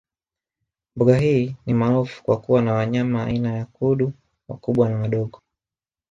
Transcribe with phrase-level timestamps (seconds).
[0.95, 4.13] Mbuga hii ni maarufu kwa kuwa na wanyama aina ya Kudu
[4.47, 5.41] wakubwa na wadogo